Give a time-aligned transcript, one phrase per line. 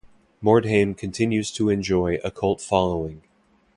[0.41, 3.21] Mordheim continues to enjoy a cult following.